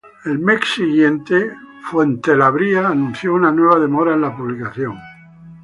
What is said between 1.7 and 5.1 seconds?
Fox anunció una nueva demora en la publicación.